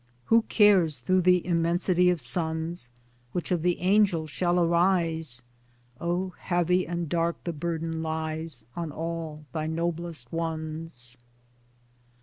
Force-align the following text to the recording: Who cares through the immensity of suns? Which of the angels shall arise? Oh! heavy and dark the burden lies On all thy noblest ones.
Who 0.25 0.41
cares 0.49 0.99
through 0.99 1.21
the 1.21 1.45
immensity 1.45 2.09
of 2.09 2.19
suns? 2.19 2.89
Which 3.33 3.51
of 3.51 3.61
the 3.61 3.79
angels 3.81 4.31
shall 4.31 4.59
arise? 4.59 5.43
Oh! 5.99 6.29
heavy 6.39 6.87
and 6.87 7.07
dark 7.07 7.43
the 7.43 7.53
burden 7.53 8.01
lies 8.01 8.65
On 8.75 8.91
all 8.91 9.45
thy 9.53 9.67
noblest 9.67 10.33
ones. 10.33 11.17